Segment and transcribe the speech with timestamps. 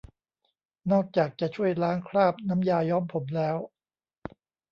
[0.91, 3.57] นอกจากจะช่วยล้างคราบน้ำยาย้อมผมแล้ว